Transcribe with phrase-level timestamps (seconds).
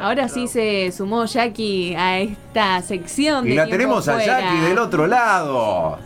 [0.00, 3.46] Ahora sí se sumó Jackie a esta sección.
[3.46, 4.40] Y de la tenemos a Fuera.
[4.40, 5.98] Jackie del otro lado.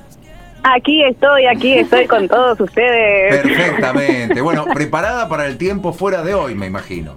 [0.65, 3.43] Aquí estoy, aquí estoy con todos ustedes.
[3.43, 4.41] Perfectamente.
[4.41, 7.17] Bueno, preparada para el tiempo fuera de hoy, me imagino.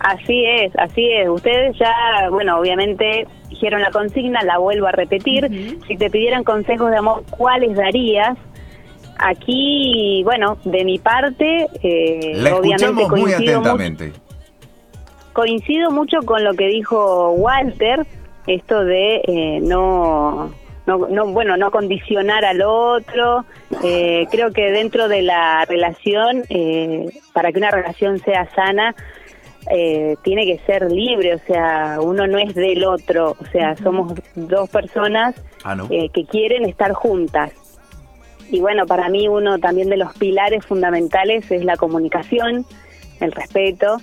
[0.00, 1.28] Así es, así es.
[1.28, 1.92] Ustedes ya,
[2.30, 5.78] bueno, obviamente dijeron la consigna, la vuelvo a repetir.
[5.86, 8.36] Si te pidieran consejos de amor, ¿cuáles darías?
[9.18, 14.12] Aquí, bueno, de mi parte, eh, La obviamente escuchamos muy mucho, atentamente.
[15.36, 18.06] Coincido mucho con lo que dijo Walter,
[18.46, 20.50] esto de eh, no,
[20.86, 23.44] no, no, bueno, no condicionar al otro.
[23.84, 27.04] Eh, creo que dentro de la relación, eh,
[27.34, 28.94] para que una relación sea sana,
[29.70, 34.14] eh, tiene que ser libre, o sea, uno no es del otro, o sea, somos
[34.36, 35.34] dos personas
[35.64, 35.86] Ah, no.
[35.90, 37.52] eh, que quieren estar juntas.
[38.50, 42.64] Y bueno, para mí uno también de los pilares fundamentales es la comunicación,
[43.20, 43.98] el respeto,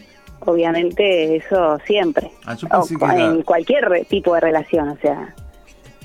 [0.46, 4.90] obviamente eso siempre, Ah, yo O pensé que era- en cualquier re- tipo de relación,
[4.90, 5.34] o sea.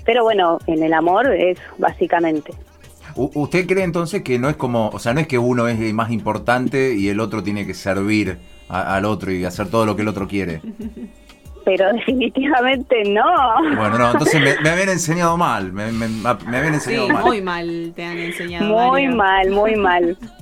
[0.05, 2.53] Pero bueno, en el amor es básicamente.
[3.15, 5.79] U- ¿Usted cree entonces que no es como, o sea, no es que uno es
[5.81, 9.85] el más importante y el otro tiene que servir a- al otro y hacer todo
[9.87, 10.61] lo que el otro quiere?
[11.65, 13.25] Pero definitivamente no.
[13.77, 17.25] Bueno, no, entonces me, me habían enseñado mal, me, me- me habían Sí, enseñado mal.
[17.25, 18.67] muy mal te han enseñado.
[18.67, 19.17] Muy Mario.
[19.17, 20.19] mal, muy mal.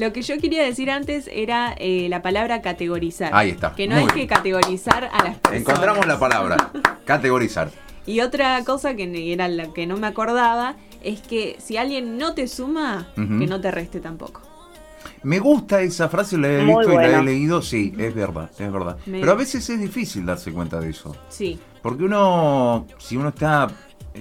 [0.00, 3.30] Lo que yo quería decir antes era eh, la palabra categorizar.
[3.34, 4.14] Ahí está, Que no hay bien.
[4.14, 5.60] que categorizar a las personas.
[5.60, 6.70] Encontramos la palabra,
[7.04, 7.70] categorizar.
[8.06, 12.32] Y otra cosa que era la que no me acordaba es que si alguien no
[12.32, 14.40] te suma, que no te reste tampoco.
[15.22, 18.50] Me gusta esa frase, la he Muy visto y la he leído, sí, es verdad,
[18.58, 18.96] es verdad.
[19.04, 21.14] Me- Pero a veces es difícil darse cuenta de eso.
[21.28, 21.58] Sí.
[21.82, 23.68] Porque uno, si uno está,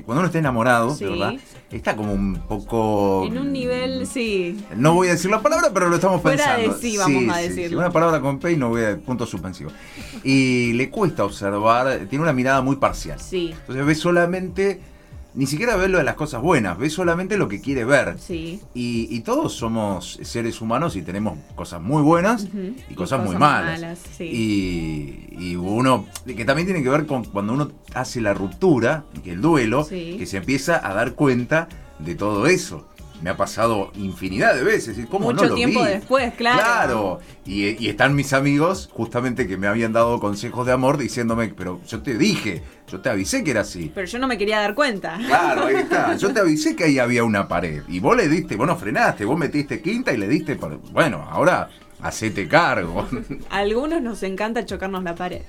[0.06, 1.06] cuando uno está enamorado, Sí.
[1.06, 1.34] verdad,
[1.72, 3.24] está como un poco...
[3.26, 4.64] En un nivel, sí.
[4.76, 6.78] No voy a decir la palabra, pero lo estamos Fuera de pensando.
[6.82, 7.70] sí, vamos a decirlo.
[7.70, 9.72] sí, Una palabra con P y no voy a punto suspensivo.
[10.24, 13.20] Y le cuesta observar, tiene una mirada muy parcial.
[13.20, 13.52] Sí.
[13.60, 14.80] Entonces ve solamente,
[15.36, 18.18] ni siquiera ve lo de las cosas buenas, ve solamente lo que quiere ver.
[18.20, 18.60] Sí.
[18.74, 22.48] Y, y todos somos seres humanos y tenemos cosas muy buenas
[22.90, 24.00] y cosas muy malas.
[24.18, 24.24] sí.
[24.26, 29.32] Y, y uno, que también tiene que ver con cuando uno hace la ruptura, que
[29.32, 30.16] el duelo, Sí.
[30.18, 31.68] que se empieza a dar cuenta
[32.00, 32.86] de todo eso.
[33.22, 34.98] Me ha pasado infinidad de veces.
[34.98, 35.88] y ¿Cómo Mucho no lo tiempo vi?
[35.90, 36.60] después, claro.
[36.60, 37.20] Claro.
[37.46, 41.82] Y, y están mis amigos, justamente que me habían dado consejos de amor, diciéndome, pero
[41.88, 43.92] yo te dije, yo te avisé que era así.
[43.94, 45.18] Pero yo no me quería dar cuenta.
[45.26, 46.16] Claro, ahí está.
[46.18, 47.84] Yo te avisé que ahí había una pared.
[47.90, 50.56] Y vos le diste, vos no frenaste, vos metiste quinta y le diste.
[50.56, 51.70] para- Bueno, ahora
[52.02, 53.06] hacete cargo.
[53.50, 55.42] A algunos nos encanta chocarnos la pared.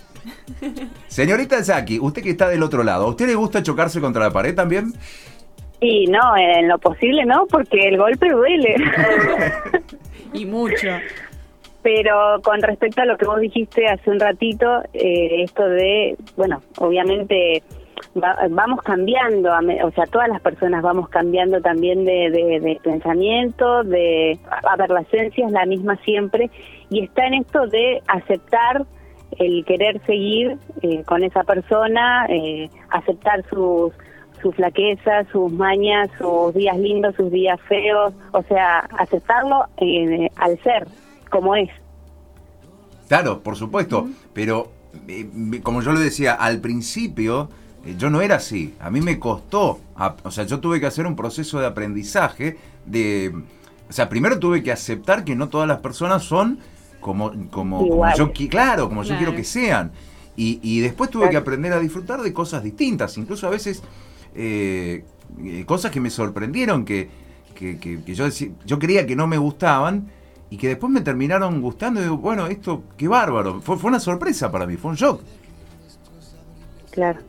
[1.09, 4.30] Señorita Zaki, usted que está del otro lado, ¿a usted le gusta chocarse contra la
[4.32, 4.92] pared también?
[5.80, 8.76] Y no, en lo posible no, porque el golpe duele.
[10.32, 10.88] Y mucho.
[11.82, 16.62] Pero con respecto a lo que vos dijiste hace un ratito, eh, esto de, bueno,
[16.78, 17.62] obviamente
[18.22, 19.50] va- vamos cambiando,
[19.84, 24.91] o sea, todas las personas vamos cambiando también de, de- de pensamiento, de, a ver,
[24.91, 26.48] la esencia es la misma siempre,
[26.91, 28.84] y está en esto de aceptar
[29.38, 33.92] el querer seguir eh, con esa persona, eh, aceptar sus
[34.43, 40.59] sus flaquezas, sus mañas, sus días lindos, sus días feos, o sea, aceptarlo eh, al
[40.62, 40.87] ser,
[41.31, 41.69] como es.
[43.09, 44.09] Claro, por supuesto.
[44.33, 44.71] Pero,
[45.09, 45.28] eh,
[45.62, 47.49] como yo le decía, al principio
[47.84, 48.75] eh, yo no era así.
[48.81, 49.81] A mí me costó.
[49.97, 53.34] a- o sea, yo tuve que hacer un proceso de aprendizaje de...
[53.89, 56.59] O sea, primero tuve que aceptar que no todas las personas son
[57.01, 57.87] como, como,
[58.17, 59.19] yo claro, como yo Claro.
[59.25, 59.91] quiero que sean.
[60.37, 61.31] Y, y después tuve Claro.
[61.33, 63.83] que aprender a disfrutar de cosas distintas, incluso a veces
[64.34, 65.04] eh,
[65.44, 67.08] eh, cosas que me sorprendieron, que,
[67.54, 68.26] que, que- yo,
[68.64, 70.10] yo creía que no me gustaban
[70.50, 72.00] y que después me terminaron gustando.
[72.00, 73.60] Y digo, bueno, esto, qué bárbaro.
[73.60, 75.22] Fue, fue una sorpresa para mí, fue un shock.
[76.91, 77.20] Claro.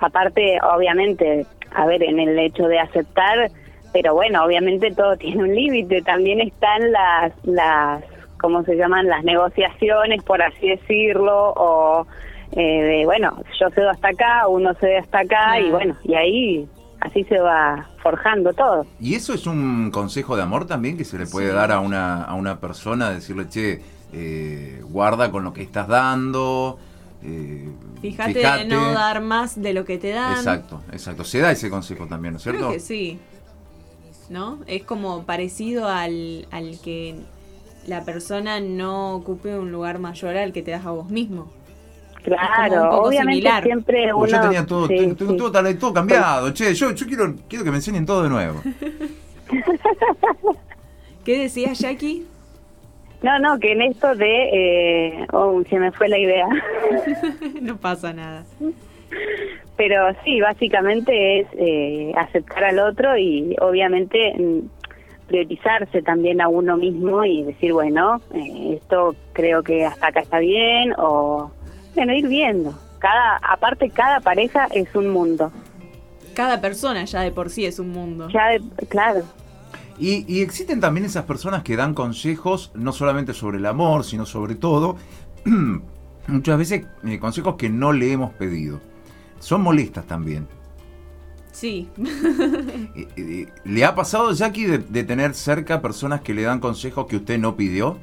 [0.00, 3.50] Aparte, obviamente, a ver, en el hecho de aceptar,
[3.92, 6.02] pero bueno, obviamente todo tiene un límite.
[6.02, 8.02] También están las, las,
[8.40, 9.06] ¿cómo se llaman?
[9.06, 12.06] Las negociaciones, por así decirlo, o
[12.52, 16.68] eh, de, bueno, yo cedo hasta acá, uno cede hasta acá, y bueno, y ahí
[17.00, 18.86] así se va forjando todo.
[19.00, 21.54] Y eso es un consejo de amor también que se le puede Sí.
[21.54, 23.82] dar a una, a una persona, decirle, che,
[24.12, 26.78] eh, guarda con lo que estás dando.
[27.22, 27.68] eh,
[28.00, 30.32] Fíjate, de no dar más de lo que te dan.
[30.32, 31.22] Exacto, exacto.
[31.24, 32.60] Se da ese consejo también, ¿no es cierto?
[32.60, 33.18] Creo que sí.
[34.28, 34.58] ¿No?
[34.66, 37.16] Es como parecido al, al que
[37.86, 41.50] la persona no ocupe un lugar mayor al que te das a vos mismo.
[42.26, 43.62] Un Claro, poco obviamente similar.
[43.64, 44.24] siempre uno...
[44.24, 45.38] Uy, yo tenía todo, sí, tengo- tengo sí.
[45.38, 46.50] todo, tal- todo cambiado.
[46.52, 48.60] Che, yo, yo quiero, quiero que me enseñen todo de nuevo.
[51.24, 52.26] ¿Qué decías, Jackie?
[53.22, 54.48] No, no, que en esto de...
[54.52, 56.46] Eh, oh, se me fue la idea.
[57.60, 58.44] no pasa nada.
[59.76, 64.60] Pero sí, básicamente es eh, aceptar al otro y obviamente mm,
[65.26, 70.38] priorizarse también a uno mismo y decir, bueno, eh, esto creo que hasta acá está
[70.38, 71.50] bien o,
[71.94, 72.78] bueno, ir viendo.
[72.98, 75.52] Cada, aparte, cada pareja es un mundo.
[76.34, 78.28] Cada persona ya de por sí es un mundo.
[78.30, 79.22] Ya, de, claro.
[79.98, 84.54] Y, existen también esas personas que dan consejos, no solamente sobre el amor, sino sobre
[84.54, 84.96] todo,
[86.26, 88.80] muchas veces eh, consejos que no le hemos pedido.
[89.40, 90.48] Son molestas también.
[91.52, 91.88] Sí.
[92.96, 97.16] Eh, eh, ¿Le ha pasado, Jackie, de, tener cerca personas que le dan consejos que
[97.16, 97.98] usted no pidió?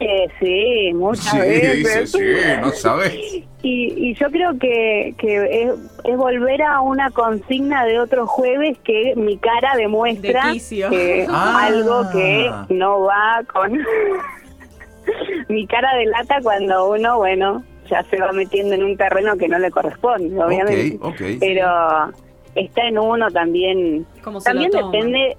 [0.00, 2.12] Eh, sí, muchas veces.
[2.12, 2.20] Sí,
[2.60, 3.14] no sabes.
[3.62, 5.62] Y, yo creo que, que
[6.04, 11.66] es, volver a una consigna de otro jueves que mi cara demuestra que ah.
[11.66, 13.78] algo que no va con...
[15.48, 19.58] mi cara delata cuando uno, bueno, ya se va metiendo en un terreno que no
[19.58, 20.98] le corresponde, obviamente.
[21.40, 22.12] Pero
[22.54, 24.06] está en uno también.
[24.44, 25.36] también depende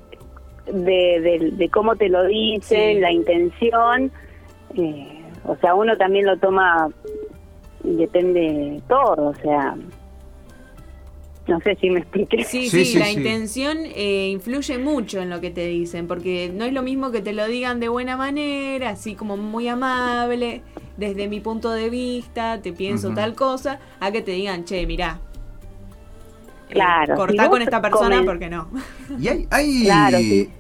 [0.65, 4.11] de, cómo te lo dicen, la intención.
[4.75, 6.89] Eh, o sea, uno también lo toma,
[7.83, 9.75] depende todo, o sea.
[11.47, 12.43] No sé si me expliqué.
[12.43, 16.73] Sí, sí, la intención eh, influye mucho en lo que te dicen, porque no es
[16.73, 20.61] lo mismo que te lo digan de buena manera, así como muy amable,
[20.97, 25.19] desde mi punto de vista, te pienso tal cosa, a que te digan, che, mirá,
[26.69, 27.15] Claro.
[27.15, 28.69] cortar con esta persona porque no.
[29.19, 30.51] Y hay, hay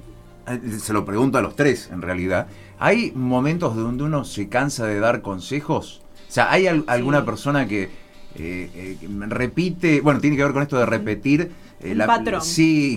[0.79, 2.47] se lo pregunto a los tres en realidad,
[2.79, 6.01] ¿hay momentos donde uno se cansa de dar consejos?
[6.27, 7.89] O sea, ¿hay alguna persona que
[8.35, 8.97] eh, eh,
[9.27, 12.41] repite, bueno, tiene que ver con esto de repetir eh, la, patrón.
[12.41, 12.95] Sí,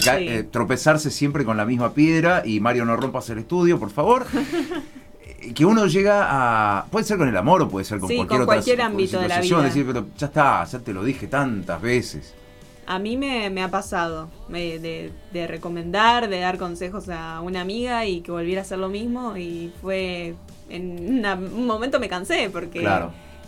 [0.51, 4.27] tropezarse siempre con la misma piedra y Mario no rompas el estudio, por favor.
[5.55, 6.85] que uno llega a.
[6.87, 9.63] Puede ser con el amor o puede ser con cualquier, cualquier ámbito de la vida.
[9.63, 12.35] Decir, pero ya está, ya te lo dije tantas veces.
[12.87, 15.13] A mí me, ha pasado de,
[15.47, 19.73] recomendar, de dar consejos a una amiga y que volviera a hacer lo mismo y
[19.81, 20.35] fue
[20.69, 22.89] en un momento me cansé porque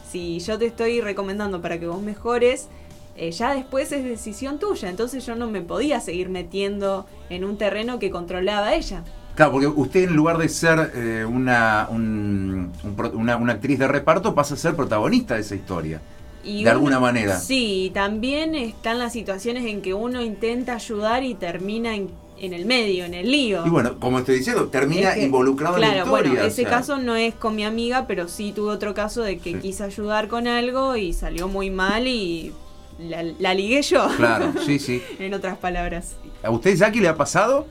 [0.09, 2.69] si yo te estoy recomendando para que vos mejores,
[3.17, 7.59] eh, ya después es decisión tuya, entonces yo no me podía seguir metiendo en un
[7.59, 9.03] terreno que controlaba ella.
[9.35, 14.55] Claro, porque usted en lugar de ser eh, una, una, una actriz de reparto pasa
[14.55, 16.01] a ser protagonista de esa historia
[16.45, 17.39] de alguna manera.
[17.39, 23.05] Sí, también están las situaciones en que uno intenta ayudar y termina en, el medio,
[23.05, 23.67] en el lío.
[23.67, 26.05] Y bueno, como estoy diciendo, termina involucrado en la historia.
[26.05, 29.39] Claro, bueno, ese caso no es con mi amiga, pero sí tuve otro caso de
[29.39, 32.53] que quise ayudar con algo y salió muy mal y
[32.99, 34.07] la, la ligué yo.
[34.17, 35.03] Claro, sí, sí.
[35.19, 36.17] en otras palabras.
[36.43, 37.67] ¿A usted, Jackie, le ha pasado?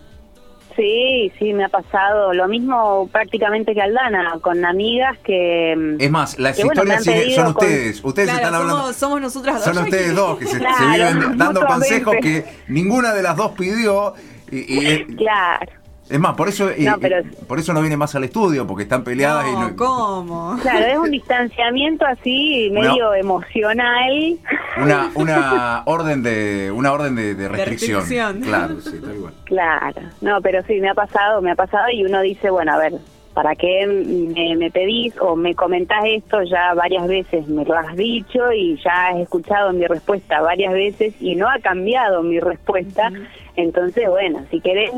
[0.75, 5.75] Sí, sí, me ha pasado lo mismo prácticamente que Aldana, con amigas que...
[5.77, 8.93] Mm, es más, las historias son ustedes, ustedes están hablando...
[8.93, 9.75] Somos, nosotras dos.
[9.75, 14.13] Son ustedes dos que se, viven dando consejos que ninguna de las dos pidió.
[14.51, 15.82] Y, claro.
[16.13, 16.99] Es más, por eso, no,
[17.47, 19.75] por eso no viene más al estudio, porque están peleadas y no.
[19.75, 20.55] ¿Cómo?
[20.61, 24.37] Claro, es un distanciamiento así medio emocional.
[24.77, 28.41] Una, una orden de, una orden de, restricción.
[28.41, 29.33] Claro, sí, tal igual.
[29.45, 32.77] Claro, no, pero sí, me ha pasado, me ha pasado y uno dice, bueno, a
[32.77, 32.93] ver,
[33.33, 36.43] ¿para qué me, me, pedís o me comentás esto?
[36.43, 41.15] Ya varias veces me lo has dicho y ya has escuchado mi respuesta varias veces
[41.19, 43.11] y no ha cambiado mi respuesta.
[43.55, 44.91] Entonces, bueno, si querés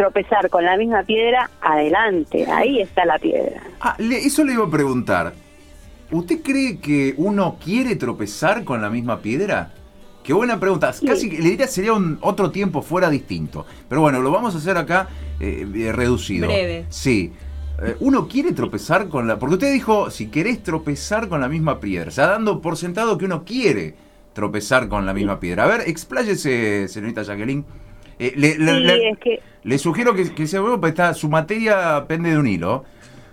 [0.00, 3.60] tropezar con la misma piedra, adelante, ahí está la piedra.
[3.80, 5.34] Ah, eso le iba a preguntar.
[6.10, 9.72] ¿Usted cree que uno quiere tropezar con la misma piedra?
[10.24, 10.94] Qué buena pregunta.
[11.06, 13.66] Casi le diría sería un otro tiempo fuera distinto.
[13.90, 16.48] Pero bueno, lo vamos a hacer acá eh, eh, reducido.
[16.48, 16.86] Breve.
[16.88, 17.32] Sí.
[17.82, 19.38] Eh, uno quiere tropezar con la.
[19.38, 22.08] Porque usted dijo, si querés tropezar con la misma piedra.
[22.08, 23.94] O sea, dando por sentado que uno quiere
[24.32, 25.64] tropezar con la misma piedra.
[25.64, 27.64] A ver, expláyese, señorita Jacqueline.
[28.36, 32.38] Le, sí, es que le sugiero que, que se vuelva, está, su materia pende de
[32.38, 32.84] un hilo.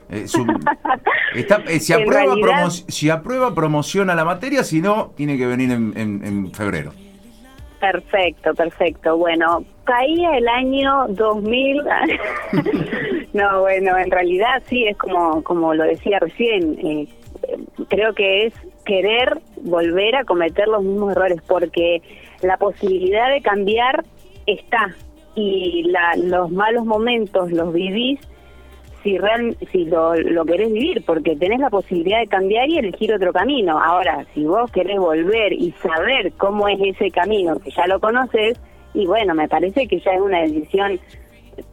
[0.10, 0.25] Eh,
[1.36, 6.91] eh, si, aprueba si aprueba, promociona la materia, si no, tiene que venir en, febrero.
[7.79, 9.17] Perfecto, perfecto.
[9.17, 11.84] Bueno, caía el año 2000.
[13.34, 16.79] no, bueno, en realidad sí, es como, como lo decía recién.
[16.84, 17.08] Eh,
[17.89, 18.53] creo que es
[18.86, 22.01] querer volver a cometer los mismos errores, porque
[22.41, 24.06] la posibilidad de cambiar
[24.48, 24.96] está,
[25.36, 28.20] y la, los malos momentos los vivís
[29.04, 33.13] si real, si lo, lo querés vivir, porque tenés la posibilidad de cambiar y elegir
[33.13, 33.80] otro camino.
[33.80, 38.60] Ahora, si vos querés volver y saber cómo es ese camino, que ya lo conoces,
[38.94, 41.00] y bueno, me parece que ya es una decisión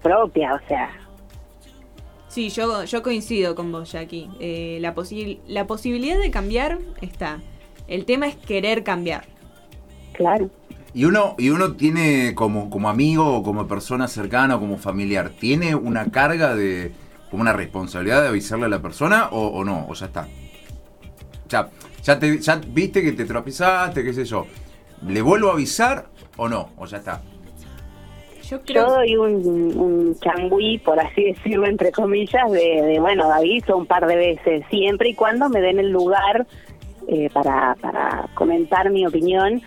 [0.02, 0.90] propia, o sea.
[2.28, 4.28] Sí, yo, yo coincido con vos, Jackie.
[4.38, 4.94] Eh, la,
[5.46, 7.40] la posibilidad de cambiar está.
[7.88, 9.24] El tema es querer cambiar.
[10.12, 10.50] Claro.
[10.94, 15.30] Y uno, y uno tiene como, como amigo o como persona cercana o como familiar,
[15.30, 16.92] ¿tiene una carga de,
[17.30, 19.86] como una responsabilidad de avisarle a la persona o, no?
[19.88, 20.28] O ya está.
[21.48, 21.68] Ya,
[22.02, 24.46] ya, te, ya viste que te tropezaste, qué sé yo.
[25.04, 26.70] ¿Le vuelvo a avisar o no?
[26.76, 27.20] ¿O ya está?
[28.48, 28.86] Yo, creo...
[28.86, 34.06] doy un, un changüí, por así decirlo, entre comillas, de, de, bueno, aviso un par
[34.06, 36.46] de veces, siempre y cuando me den el lugar
[37.08, 39.60] eh, para, para comentar mi opinión.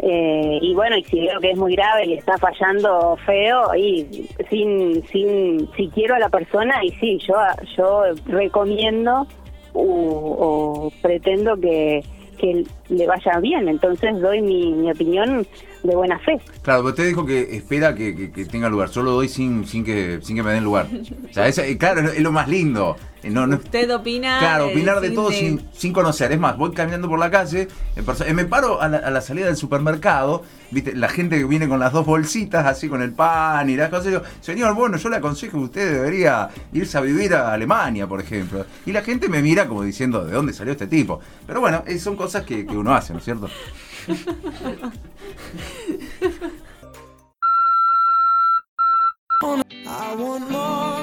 [0.00, 4.28] Eh, y bueno, y si veo que es muy grave y está fallando feo, y
[4.48, 7.34] sin, sin, si quiero a la persona, y sí, yo,
[7.76, 9.26] yo recomiendo
[9.72, 12.02] o pretendo que,
[12.38, 13.68] que le vaya bien.
[13.68, 15.46] Entonces doy mi, opinión
[15.82, 16.40] de buena fe.
[16.62, 18.12] Claro, pero usted dijo que espera que,
[18.50, 18.88] tenga lugar.
[18.88, 20.86] Solo doy sin, sin, que, sin que me den lugar.
[21.30, 22.96] O sea, es, claro, es lo más lindo.
[23.22, 24.38] Eh, no, Usted opina.
[24.38, 26.30] Claro, eh, opinar de todo sin, sin, conocer.
[26.32, 30.44] Es más, voy caminando por la calle, eh, me paro a la, salida del supermercado,
[30.70, 30.94] ¿viste?
[30.94, 34.06] la gente que viene con las dos bolsitas, así con el pan y las cosas.
[34.06, 38.20] Digo, señor, bueno, yo le aconsejo que usted debería irse a vivir a Alemania, por
[38.20, 38.64] ejemplo.
[38.86, 41.20] Y la gente me mira como diciendo, ¿de dónde salió este tipo?
[41.46, 43.48] Pero bueno, son cosas que, que uno hace, ¿no es cierto?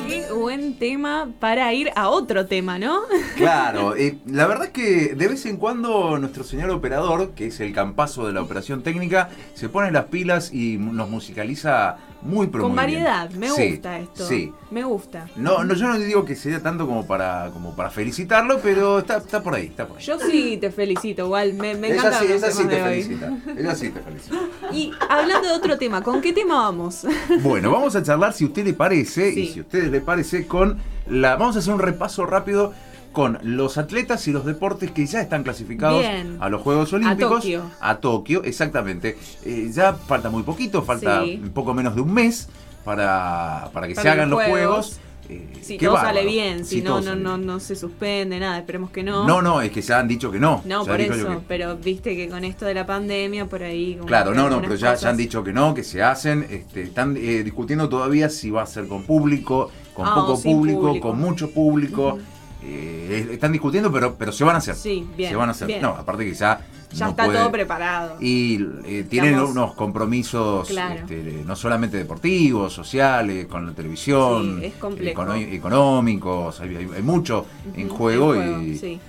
[0.07, 3.01] Qué buen tema para ir a otro tema, ¿no?
[3.35, 7.59] Claro, eh, la verdad es que de vez en cuando nuestro señor operador, que es
[7.59, 12.63] el campazo de la operación técnica, se pone las pilas y nos musicaliza muy pero
[12.63, 14.27] Con variedad, me gusta esto.
[14.27, 14.51] Sí.
[14.71, 15.27] Me gusta.
[15.35, 19.17] No, no, yo no digo que sea tanto como para, como para felicitarlo, pero está,
[19.17, 20.03] está por ahí, está por ahí.
[20.03, 22.19] Yo sí te felicito, igual, me, me encanta.
[22.19, 23.31] Sí, esa sí te felicita.
[23.55, 24.35] Ella sí te felicita.
[24.73, 27.05] Y hablando de otro tema, ¿con qué tema vamos?
[27.41, 30.47] Bueno, vamos a charlar, si a usted le parece, y si a ustedes le parece,
[30.47, 31.35] con la.
[31.35, 32.73] Vamos a hacer un repaso rápido
[33.15, 36.05] con los atletas y los deportes que ya están clasificados
[36.39, 37.31] a los Juegos Olímpicos.
[37.31, 37.71] A Tokio.
[37.79, 39.17] A Tokio, exactamente.
[39.45, 42.49] Eh, ya falta muy poquito, falta un poco menos de un mes
[42.83, 44.99] para, para que se hagan los Juegos.
[45.29, 49.01] Eh, si todo sale bien, si, no, no, no, no se suspende nada, esperemos que
[49.01, 49.25] no.
[49.25, 50.61] No, no, es que ya han dicho que no.
[50.65, 53.97] No, por eso, pero viste que con esto de la pandemia, por ahí.
[54.05, 56.45] claro, no, no, pero ya, han dicho que no, que se hacen.
[56.49, 60.99] Este, están eh, discutiendo todavía si va a ser con público, con ah, poco público,
[60.99, 62.19] con mucho público.
[62.67, 64.75] Eh, están discutiendo, pero, pero se van a hacer.
[64.75, 65.29] Sí, bien.
[65.29, 65.81] Se van a hacer.
[65.81, 66.61] No, aparte que ya.
[66.93, 68.17] Ya está todo preparado.
[68.21, 76.87] Y eh, tienen unos compromisos este, no solamente deportivos, sociales, con la televisión, económicos, hay,
[77.01, 77.45] mucho
[77.75, 78.99] en juego, y, sí.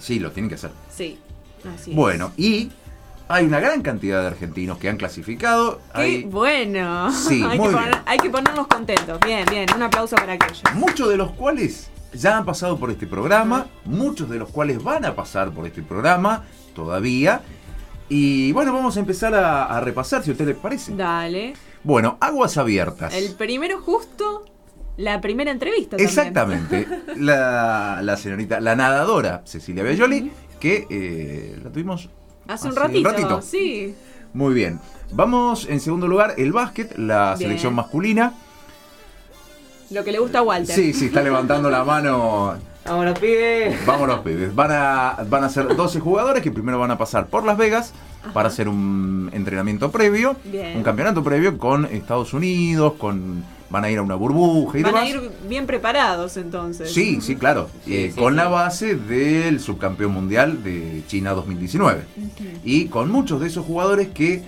[0.00, 0.70] sí, lo tienen que hacer.
[0.88, 1.18] Sí,
[1.74, 2.70] así Bueno, y
[3.28, 5.82] hay una gran cantidad de argentinos que han clasificado.
[5.94, 7.12] ¡Qué bueno!
[7.12, 9.20] Sí, hay, que hay que ponernos contentos.
[9.20, 9.66] Bien, bien.
[9.76, 10.62] Un aplauso para aquellos.
[10.74, 15.04] Muchos de los cuales ya han pasado por este programa, muchos de los cuales van
[15.04, 17.42] a pasar por este programa todavía.
[18.08, 20.94] Y bueno, vamos a empezar a, repasar, si a usted le parece.
[20.94, 21.54] Dale.
[21.84, 23.14] Bueno, aguas abiertas.
[23.14, 24.44] El primero justo,
[24.96, 25.96] la primera entrevista.
[25.96, 26.86] Exactamente.
[27.16, 32.10] la, señorita, la nadadora Cecilia Bellioli, que eh, la tuvimos
[32.48, 33.94] hace, un, ratito, Sí.
[34.32, 34.80] Muy bien.
[35.12, 38.34] Vamos en segundo lugar, el básquet, la selección masculina.
[39.90, 40.74] Lo que le gusta a Walter.
[40.74, 42.54] Sí, sí, está levantando la mano.
[42.84, 43.84] Vámonos, pibes.
[43.84, 44.54] Vámonos, pibes.
[44.54, 47.92] Van a, van a ser 12 jugadores que primero van a pasar por Las Vegas
[48.32, 50.36] para hacer un entrenamiento previo,
[50.74, 54.92] un campeonato previo con Estados Unidos, con van a ir a una burbuja y van
[54.92, 55.08] demás.
[55.12, 56.92] Van a ir bien preparados entonces.
[56.92, 57.68] Sí, sí, claro.
[57.86, 62.02] Eh, con la base del subcampeón mundial de China 2019.
[62.64, 64.42] Y con muchos de esos jugadores que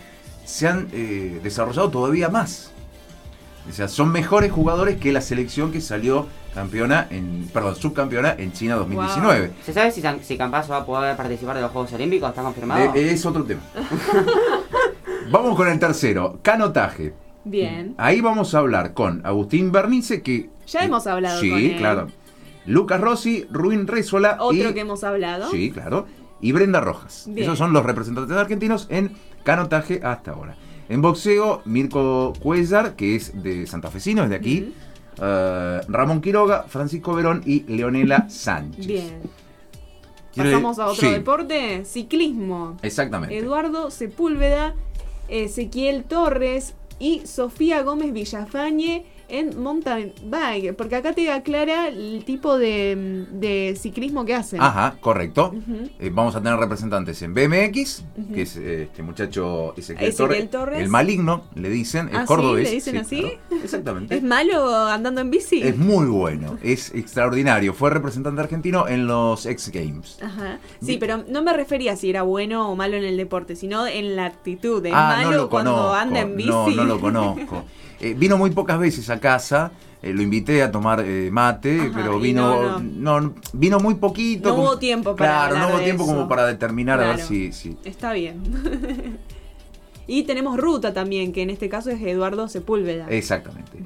[0.45, 2.73] se han eh, desarrollado todavía más.
[3.69, 8.53] O sea, son mejores jugadores que la selección que salió campeona en, perdón, subcampeona en
[8.53, 9.53] China 2019.
[9.65, 12.29] ¿Se sabe si, si Campazo va a poder participar de los Juegos Olímpicos?
[12.29, 12.95] ¿Está confirmado?
[12.95, 13.63] Eh, es otro tema.
[15.31, 17.15] vamos con el tercero, canotaje.
[17.45, 17.95] Bien.
[17.99, 20.51] Ahí vamos a hablar con Agustín Bernice, que...
[20.67, 21.77] Ya hemos hablado sí, con él.
[21.77, 22.09] claro.
[22.67, 24.37] Lucas Rossi, Ruin Rézola.
[24.39, 25.51] Otro que hemos hablado.
[25.51, 26.07] Sí, claro.
[26.41, 27.29] Y Brenda Rojas.
[27.35, 29.13] Esos son los representantes argentinos en
[29.45, 30.57] canotaje hasta ahora.
[30.89, 34.75] En boxeo, Mirko Cuellar, que es de Santa Fecino, es de aquí.
[35.21, 38.87] Eh, Ramón Quiroga, Francisco Verón y Leonela Sánchez.
[38.87, 39.21] Bien.
[40.35, 42.79] Pasamos a otro deporte, ciclismo.
[42.83, 43.37] Exactamente.
[43.37, 44.75] Eduardo Sepúlveda,
[45.29, 52.59] Ezequiel Torres y Sofía Gómez Villafañe en mountain bike, porque acá te aclara el tipo
[52.59, 54.61] de, de ciclismo que hacen.
[54.61, 55.55] Ajá, correcto.
[55.99, 60.15] Eh, vamos a tener representantes en BMX, que es eh, este muchacho Ezequiel,
[60.51, 62.69] Torres, el maligno, le dicen, el ¿Ah, cordobés.
[62.69, 63.39] ¿Le dicen así?
[63.65, 64.17] exactamente.
[64.17, 65.63] ¿Es malo andando en bici?
[65.63, 67.73] Es muy bueno, es extraordinario.
[67.73, 70.19] Fue representante argentino en los X Games.
[70.23, 70.59] Ajá.
[70.83, 73.87] Sí, pero no me refería a si era bueno o malo en el deporte, sino
[73.87, 74.85] en la actitud.
[74.85, 76.51] ¿Es ah, malo no lo cuando conozco, anda en bici?
[76.51, 77.65] No, no lo conozco.
[78.03, 79.73] Eh, vino muy pocas veces a casa.
[80.03, 84.49] Eh, lo invité a tomar eh, mate, Ajá, pero vino no, no, vino muy poquito.
[84.49, 86.13] No como- hubo tiempo para Claro, no hubo de tiempo eso.
[86.13, 87.77] como para determinar a ver si, si.
[87.85, 88.43] Está bien.
[90.09, 93.07] y tenemos ruta también, que en este caso es Eduardo Sepúlveda.
[93.09, 93.79] Exactamente.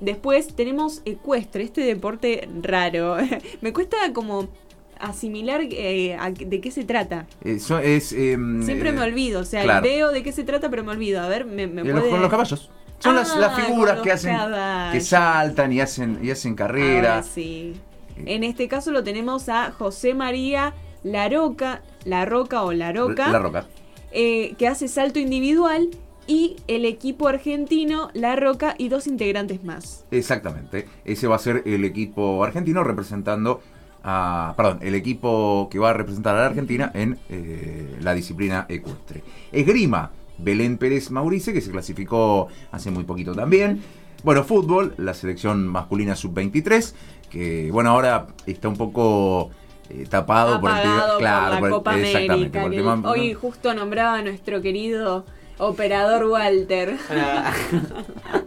[0.00, 3.16] Después tenemos ecuestre, este deporte raro.
[3.60, 4.48] me cuesta como
[5.00, 7.26] asimilar eh, a- de qué se trata.
[7.42, 8.12] Eso es.
[8.12, 9.82] em, Siempre me olvido, o sea, claro.
[9.82, 11.20] veo de qué se trata, pero me olvido.
[11.20, 12.08] A ver, me, me puede...
[12.10, 12.70] Con los caballos.
[13.04, 14.36] Son las, Ah, las figuras con que hacen.
[14.92, 17.22] Que saltan y hacen, y hacen carrera.
[17.22, 17.74] sí.
[18.26, 23.38] En este caso lo tenemos a José María Laroca, La Roca o La Roca, La
[23.40, 23.66] roca.
[24.12, 25.88] eh, que hace salto individual
[26.28, 30.04] y el equipo argentino La Roca y dos integrantes más.
[30.12, 30.86] Exactamente.
[31.04, 33.60] Ese va a ser el equipo argentino representando
[34.04, 34.54] a.
[34.56, 39.22] Perdón, el equipo que va a representar a la Argentina en eh, la disciplina ecuestre.
[39.50, 43.82] Esgrima, Belén Pérez Maurice, que se clasificó hace muy poquito también.
[44.22, 46.94] Bueno, fútbol, la selección masculina sub-23,
[47.30, 49.50] que bueno, ahora está un poco
[49.90, 52.62] eh, tapado por el tema- claro, por por la el- Copa exactamente, América.
[52.62, 55.26] por el que tema- hoy justo nombraba a nuestro querido
[55.58, 56.96] operador Walter.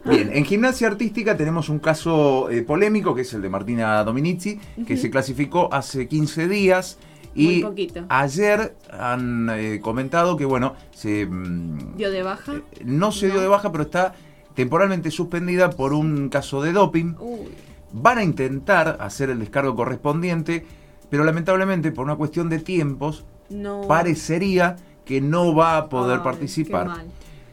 [0.05, 4.59] Bien, en gimnasia artística tenemos un caso eh, polémico que es el de Martina Dominici,
[4.85, 6.97] que se clasificó hace 15 días
[7.37, 8.05] Muy y poquito.
[8.09, 12.53] ayer han eh, comentado que, bueno, se, mm, ¿Dio de baja?
[12.55, 14.13] eh, no se dio de baja, pero está
[14.55, 17.15] temporalmente suspendida por un caso de doping.
[17.19, 17.49] Uy,
[17.93, 20.65] Van a intentar hacer el descargo correspondiente,
[21.09, 23.81] pero lamentablemente por una cuestión de tiempos no.
[23.87, 24.75] parecería
[25.05, 26.89] que no va a poder Ay, participar.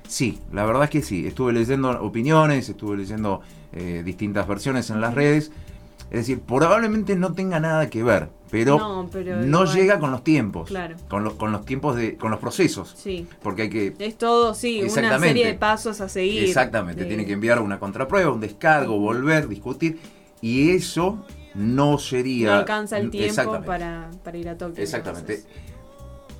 [0.08, 1.26] Sí, la verdad es que sí.
[1.26, 5.52] Estuve leyendo opiniones, estuve leyendo eh, distintas versiones en las redes.
[6.10, 10.68] Es decir, probablemente no tenga nada que ver, pero No, pero llega con los tiempos,
[10.68, 10.94] Claro.
[11.08, 13.26] con, los, con los tiempos de, con los procesos, Sí.
[13.42, 16.44] porque hay que Es todo, sí, una serie de pasos a seguir.
[16.44, 19.98] exactamente De- tiene que enviar una contraprueba, un descargo, volver, discutir
[20.40, 21.24] y eso
[21.56, 24.82] no sería No alcanza el tiempo para, para ir a Tokio.
[24.82, 25.34] Exactamente.
[25.34, 25.60] entonces.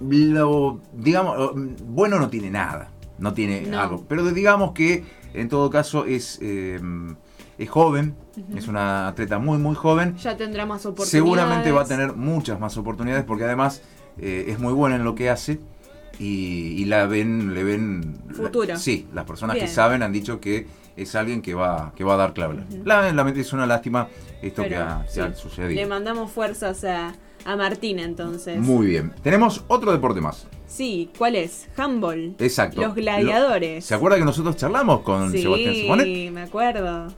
[0.01, 1.55] Lo, digamos, lo-
[1.87, 3.81] bueno no tiene nada, no tiene No.
[3.81, 6.79] algo, pero digamos que en todo caso es, eh,
[7.59, 8.15] es joven,
[8.57, 11.11] es una atleta muy muy joven, Ya tendrá más oportunidades.
[11.11, 13.83] seguramente va a tener muchas más oportunidades porque además
[14.19, 15.61] eh, es muy buena en lo que hace
[16.19, 18.19] y, y la ven, le ven...
[18.33, 18.77] Futuro.
[18.77, 19.67] Sí, las personas Bien.
[19.67, 22.63] que saben han dicho que es alguien que va, que va a dar clave.
[22.85, 24.09] La- la- es una lástima
[24.43, 25.81] esto que ha, sí, ha sucedido.
[25.81, 27.15] Le mandamos fuerzas a,
[27.45, 28.59] a Martina entonces.
[28.61, 29.13] Muy bien.
[29.23, 30.47] Tenemos otro deporte más.
[30.69, 31.69] Sí, ¿cuál es?
[31.77, 32.37] Handball.
[32.39, 32.81] Exacto.
[32.81, 33.85] Los gladiadores.
[33.85, 36.33] ¿Se acuerda que nosotros charlamos con sí, Sebastián Simonet?
[36.33, 37.09] me acuerdo.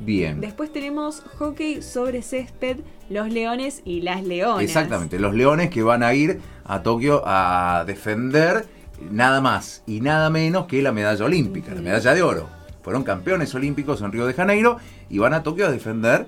[0.00, 0.40] Bien.
[0.40, 4.62] Después tenemos hockey sobre césped, los leones y las leonas.
[4.62, 5.18] Exactamente.
[5.18, 8.66] Los leones que van a ir a Tokio a defender
[9.10, 12.48] nada más y nada menos que la medalla olímpica, la medalla de oro.
[12.82, 14.78] Fueron campeones olímpicos en Río de Janeiro
[15.10, 16.26] y van a Tokio a defender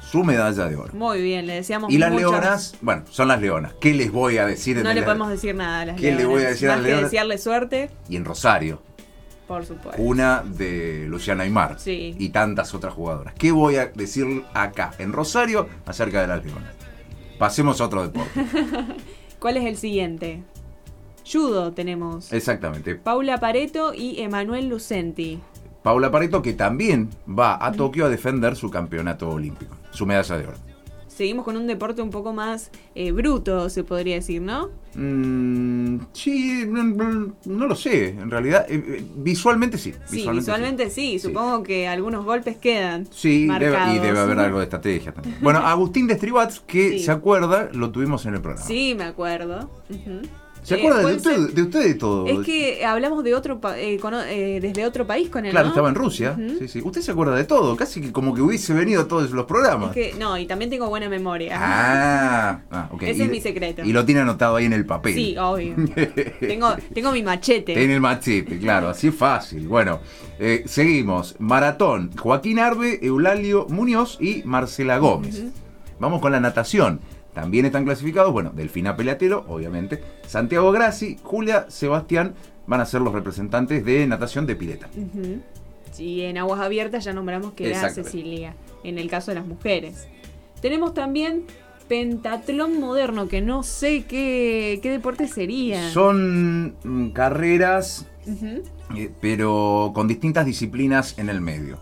[0.00, 0.94] su medalla de oro.
[0.94, 3.74] Muy bien, le deseamos Y las muchas- leonas, bueno, son las leonas.
[3.80, 6.28] ¿Qué les voy a decir No le podemos decir nada a las ¿Qué le leonas.
[6.28, 7.10] voy a decir a las que leonas?
[7.10, 8.80] desearle suerte, Y en Rosario,
[9.48, 10.00] por supuesto.
[10.00, 12.14] una de Luciana Aymar Sí.
[12.18, 13.34] y tantas otras jugadoras.
[13.34, 16.74] ¿Qué voy a decir acá en Rosario acerca de las leonas?
[17.38, 18.30] Pasemos a otro deporte.
[19.40, 20.42] ¿Cuál es el siguiente?
[21.30, 22.32] Judo tenemos.
[22.32, 22.94] Exactamente.
[22.94, 25.40] Paula Pareto y Emanuel Lucenti.
[25.82, 30.46] Paula Pareto que también va a Tokio a defender su campeonato olímpico, su medalla de
[30.46, 30.56] oro.
[31.18, 34.70] Seguimos con un deporte un poco más eh, bruto, se podría decir, ¿no?
[34.94, 38.66] Mm, sí, no, lo sé, en realidad.
[38.68, 39.94] eh, eh, visualmente sí.
[40.06, 41.18] Sí, visualmente, sí.
[41.18, 43.08] Supongo que algunos golpes quedan.
[43.10, 43.96] Sí, debe- marcados.
[43.96, 45.36] y debe haber algo de estrategia también.
[45.40, 46.98] Bueno, Agustín de Stribats, que Sí.
[47.00, 48.64] se acuerda, lo tuvimos en el programa.
[48.64, 49.68] Sí, me acuerdo.
[49.90, 50.20] Ujú.
[50.62, 52.26] ¿Se Eh, acuerda de usted, de usted de todo?
[52.26, 55.50] Es que hablamos de otro pa- eh, con- eh, desde otro país con él.
[55.52, 55.72] Claro, ¿no?
[55.72, 56.36] estaba en Rusia.
[56.58, 56.82] Sí, sí.
[56.84, 59.96] Usted se acuerda de todo, casi que como que hubiese venido a todos los programas.
[59.96, 61.56] Es que, no, y también tengo buena memoria.
[61.58, 63.02] Ah, ah, ok.
[63.04, 63.82] Ese Y- es mi secreto.
[63.82, 65.14] Y lo tiene anotado ahí en el papel.
[65.14, 65.74] Sí, obvio.
[66.40, 67.82] tengo, tengo mi machete.
[67.82, 69.66] En el machete, claro, así es fácil.
[69.68, 70.00] Bueno,
[70.38, 71.36] eh, seguimos.
[71.38, 75.42] Maratón, Joaquín Arbe, Eulalio Muñoz y Marcela Gómez.
[75.98, 77.00] Vamos con la natación.
[77.38, 80.02] También están clasificados, bueno, Delfina Peleatero, obviamente.
[80.26, 82.34] Santiago Grassi, Julia, Sebastián
[82.66, 84.88] van a ser los representantes de natación de pileta.
[85.96, 90.08] Y en aguas abiertas ya nombramos que era Cecilia, en el caso de las mujeres.
[90.60, 91.44] Tenemos también
[91.86, 95.90] pentatlón moderno, que no sé qué, deporte sería.
[95.90, 98.04] Son mm, carreras,
[98.96, 101.78] eh, pero con distintas disciplinas en el medio.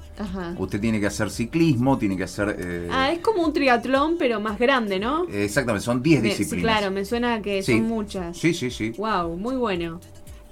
[0.59, 2.57] Usted tiene que hacer ciclismo, tiene que hacer...
[2.59, 5.27] Eh, ah, es como un triatlón, pero más grande, ¿no?
[5.29, 6.79] Exactamente, son 10 disciplinas.
[6.79, 8.37] claro, me suena que son muchas.
[8.37, 8.91] Sí, sí, sí.
[8.97, 10.01] Wow, muy bueno.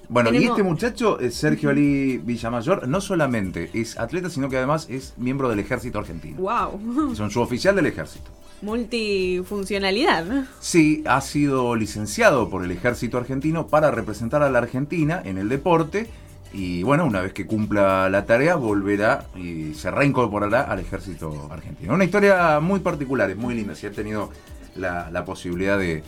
[0.08, 5.14] Bueno, y este muchacho, Sergio Ali Villamayor, no solamente es atleta, sino que además es
[5.16, 6.36] miembro del ejército argentino.
[6.38, 7.12] ¡Wow!
[7.12, 8.30] Es un suboficial del ejército.
[8.62, 10.46] Multifuncionalidad.
[10.60, 15.48] Sí, ha sido licenciado por el ejército argentino para representar a la Argentina en el
[15.48, 16.08] deporte.
[16.54, 21.94] Y bueno, una vez que cumpla la tarea, volverá y se reincorporará al ejército argentino.
[21.94, 23.74] Una historia muy particular, es muy linda.
[23.74, 24.30] Si ha tenido
[24.76, 26.04] la, posibilidad de,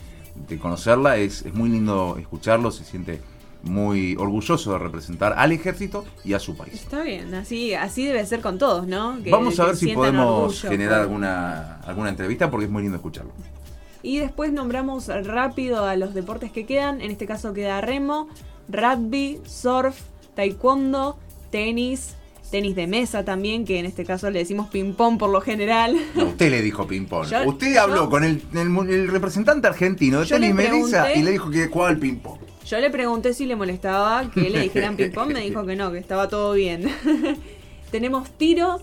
[0.61, 3.19] conocerla, es, es muy lindo escucharlo, se siente
[3.63, 6.75] muy orgulloso de representar al ejército y a su país.
[6.75, 9.17] Está bien, así, así debe ser con todos, ¿no?
[9.29, 13.33] Vamos a ver si podemos generar alguna, alguna entrevista porque es muy lindo escucharlo.
[14.01, 17.01] Y después nombramos rápido a los deportes que quedan.
[17.01, 18.29] En este caso queda remo,
[18.69, 19.99] rugby, surf,
[20.37, 21.17] taekwondo,
[21.49, 22.15] tenis,
[22.51, 25.97] tenis de mesa también, que en este caso le decimos ping-pong por lo general.
[26.15, 27.27] usted le dijo ping-pong.
[27.47, 31.97] Usted habló con el, representante argentino de tenis mesa y le dijo que jugaba al
[31.97, 32.37] ping-pong.
[32.67, 35.97] Yo le pregunté si le molestaba que le dijeran ping-pong, me dijo que no, que
[35.97, 36.87] estaba todo bien.
[37.91, 38.79] Tenemos tiro,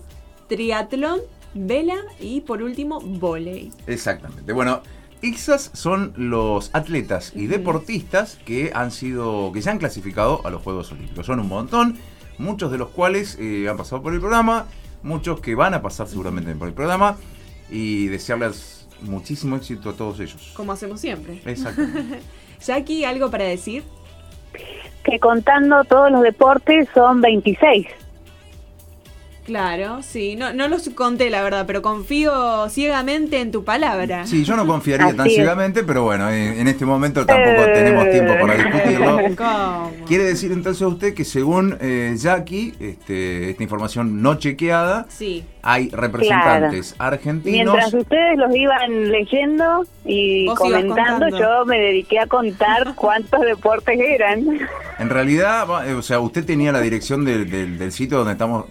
[0.49, 1.21] triatlón,
[1.53, 3.71] vela y por último, volei.
[3.87, 4.51] Exactamente.
[4.51, 4.81] Bueno,
[5.21, 10.61] esas son los atletas y deportistas que han sido, que se han clasificado a los
[10.61, 11.25] Juegos Olímpicos.
[11.25, 11.97] Son un montón,
[12.37, 14.65] muchos de los cuales eh, han pasado por el programa,
[15.03, 17.17] muchos que van a pasar seguramente por el programa
[17.69, 20.53] y desearles muchísimo éxito a todos ellos.
[20.55, 21.41] Como hacemos siempre.
[21.45, 21.81] Exacto.
[22.65, 23.83] Jackie, ¿algo para decir?
[25.03, 27.87] Que contando todos los deportes son 26.
[29.45, 34.25] Claro, sí, no, no los conté la verdad, pero confío ciegamente en tu palabra.
[34.25, 37.71] Sí, yo no confiaría tan ciegamente, pero bueno, en, este momento tampoco eh.
[37.75, 39.19] tenemos tiempo para discutirlo.
[40.07, 45.89] Quiere decir entonces usted que según eh, Jackie, este, esta información no chequeada, sí hay
[45.89, 47.73] representantes argentinos.
[47.73, 54.45] Mientras ustedes los iban leyendo y comentando, yo me dediqué a contar cuántos deportes eran.
[54.99, 58.65] En realidad, o sea, usted tenía la dirección del, sitio donde estamos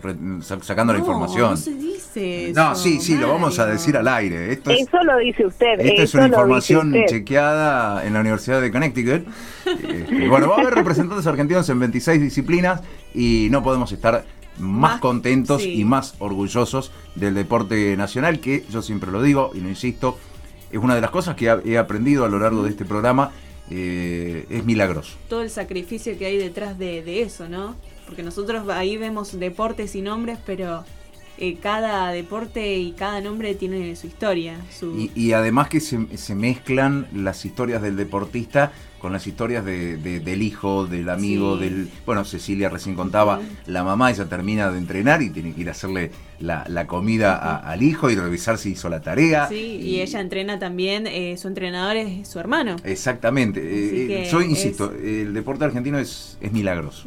[0.65, 1.51] sacando la información.
[1.51, 4.53] No se dice eso, No, sí, sí, lo vamos a decir al aire.
[4.53, 5.79] Esto eso lo dice usted.
[5.79, 9.27] Esta es una información chequeada en la Universidad de Connecticut.
[9.67, 12.83] Este, bueno, va a haber representantes argentinos en 26 disciplinas
[13.15, 14.25] y no podemos estar
[14.59, 19.69] más, contentos y más orgullosos del deporte nacional, que yo siempre lo digo y lo
[19.69, 20.19] insisto,
[20.71, 23.33] es una de las cosas que he aprendido a lo largo de este programa,
[23.71, 25.17] eh, es milagroso.
[25.29, 27.77] Todo el sacrificio que hay detrás de, eso, ¿no?
[28.07, 30.85] Porque nosotros ahí vemos deportes y nombres, pero
[31.37, 34.57] eh, cada deporte y cada nombre tiene su historia.
[35.15, 38.73] Y, además que se, se, mezclan las historias del deportista
[39.05, 41.91] con las historias de, del hijo, del amigo, del...
[42.07, 45.73] Bueno, Cecilia recién contaba, la mamá ella termina de entrenar y tiene que ir a
[45.73, 49.49] hacerle la, comida al hijo y revisar si hizo la tarea.
[49.49, 52.77] Sí, y, ella entrena también, eh, su entrenador es su hermano.
[52.83, 53.61] Exactamente.
[53.61, 57.07] Eh, yo insisto, el deporte argentino es, es milagroso.